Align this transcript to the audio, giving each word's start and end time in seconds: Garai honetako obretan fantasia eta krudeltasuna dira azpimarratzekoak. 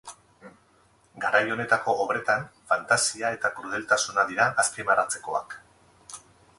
Garai 1.25 1.41
honetako 1.55 1.93
obretan 2.07 2.47
fantasia 2.73 3.31
eta 3.39 3.53
krudeltasuna 3.59 4.27
dira 4.35 4.51
azpimarratzekoak. 4.65 5.59